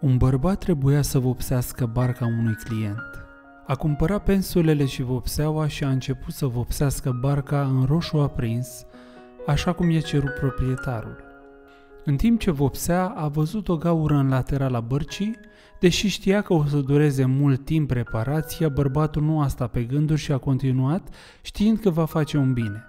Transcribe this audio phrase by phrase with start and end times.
[0.00, 3.24] Un bărbat trebuia să vopsească barca unui client.
[3.66, 8.86] A cumpărat pensulele și vopseaua și a început să vopsească barca în roșu aprins,
[9.46, 11.16] așa cum i-a cerut proprietarul.
[12.04, 15.36] În timp ce vopsea, a văzut o gaură în laterala bărcii,
[15.80, 20.20] deși știa că o să dureze mult timp reparația, bărbatul nu a stat pe gânduri
[20.20, 21.08] și a continuat,
[21.42, 22.84] știind că va face un bine.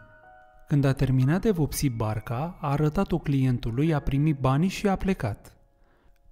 [0.68, 5.56] Când a terminat de vopsi barca, a arătat-o clientului, a primit banii și a plecat.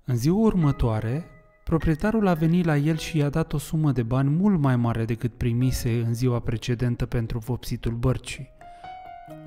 [0.10, 1.26] În ziua următoare,
[1.64, 5.06] proprietarul a venit la el și i-a dat o sumă de bani mult mai mare
[5.06, 8.50] decât primise în ziua precedentă pentru vopsitul bărcii.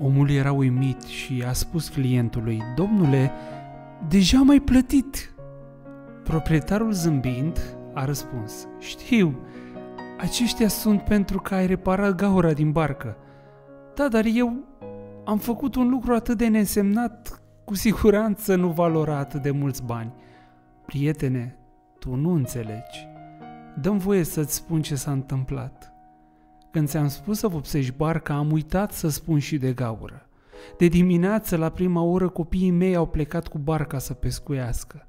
[0.00, 3.32] Omul era uimit și a spus clientului, Domnule,
[4.08, 5.34] deja m-ai plătit!
[6.24, 9.38] Proprietarul zâmbind a răspuns, Știu,
[10.20, 13.16] aceștia sunt pentru că ai reparat gaura din barcă.
[13.94, 14.52] Da, dar eu
[15.24, 20.12] am făcut un lucru atât de nesemnat, cu siguranță nu valora atât de mulți bani.
[20.92, 21.56] Prietene,
[21.98, 23.08] tu nu înțelegi.
[23.80, 25.92] Dăm voie să-ți spun ce s-a întâmplat.
[26.70, 30.26] Când ți-am spus să vopsești barca, am uitat să spun și de gaură.
[30.78, 35.06] De dimineață, la prima oră, copiii mei au plecat cu barca să pescuiască.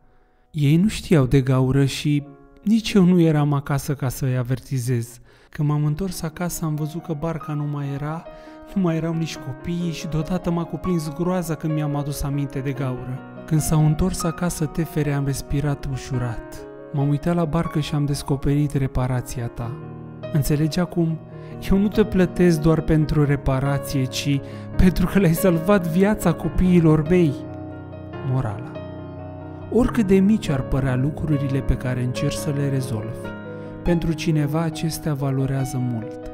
[0.52, 2.24] Ei nu știau de gaură și
[2.62, 5.20] nici eu nu eram acasă ca să-i avertizez.
[5.50, 8.24] Când m-am întors acasă, am văzut că barca nu mai era,
[8.76, 12.72] nu mai erau nici copiii și deodată m-a cuprins groaza când mi-am adus aminte de
[12.72, 13.33] gaură.
[13.46, 16.56] Când s-au întors acasă tefere, am respirat ușurat.
[16.92, 19.72] M-am uitat la barcă și am descoperit reparația ta.
[20.34, 21.20] Înțelegi acum?
[21.72, 24.40] Eu nu te plătesc doar pentru reparație, ci
[24.78, 27.34] pentru că le-ai salvat viața copiilor mei.
[28.32, 28.72] Morala
[29.72, 33.28] Oricât de mici ar părea lucrurile pe care încerci să le rezolvi,
[33.84, 36.32] pentru cineva acestea valorează mult.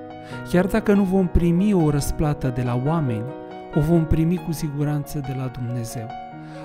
[0.50, 3.23] Chiar dacă nu vom primi o răsplată de la oameni,
[3.76, 6.08] o vom primi cu siguranță de la Dumnezeu.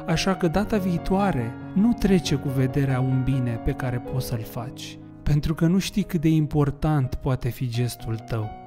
[0.07, 4.99] Așa că data viitoare nu trece cu vederea un bine pe care poți să-l faci,
[5.23, 8.64] pentru că nu știi cât de important poate fi gestul tău.